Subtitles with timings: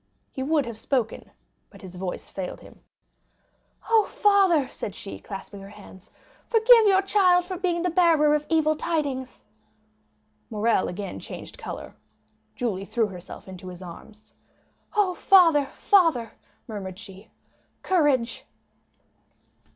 [0.31, 1.29] He would have spoken,
[1.69, 2.79] but his voice failed him.
[3.87, 6.09] "Oh, father!" said she, clasping her hands,
[6.47, 9.43] "forgive your child for being the bearer of evil tidings."
[10.49, 11.93] Morrel again changed color.
[12.55, 14.33] Julie threw herself into his arms.
[14.95, 16.31] "Oh, father, father!"
[16.67, 17.29] murmured she,
[17.83, 18.47] "courage!"